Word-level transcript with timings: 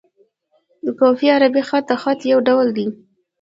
کوفي 0.99 1.27
عربي 1.35 1.61
خط؛ 1.69 1.83
د 1.89 1.91
خط 2.01 2.19
یو 2.31 2.39
ډول 2.47 2.67
دﺉ. 2.77 2.87